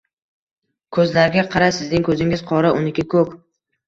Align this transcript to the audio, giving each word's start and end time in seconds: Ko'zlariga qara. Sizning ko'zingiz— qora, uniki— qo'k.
Ko'zlariga 0.95 1.43
qara. 1.55 1.67
Sizning 1.75 2.05
ko'zingiz— 2.07 2.41
qora, 2.53 2.73
uniki— 2.81 3.07
qo'k. 3.15 3.37